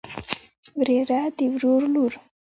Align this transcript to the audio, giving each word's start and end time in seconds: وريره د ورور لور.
وريره 0.77 1.21
د 1.37 1.39
ورور 1.53 1.81
لور. 1.93 2.13